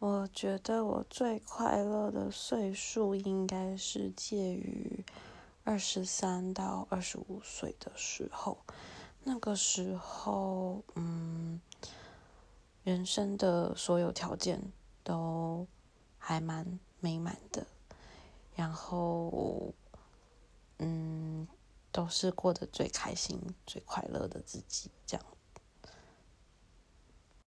[0.00, 5.04] 我觉得我最快乐的岁数应该是介于
[5.64, 8.58] 二十三到二十五岁的时候。
[9.24, 11.60] 那个时候嗯
[12.84, 14.62] 人生的所有条件
[15.02, 15.66] 都
[16.16, 17.66] 还蛮美满的。
[18.54, 19.74] 然后
[20.78, 21.46] 嗯
[21.90, 25.37] 都是过得最开心最快乐的自己这样。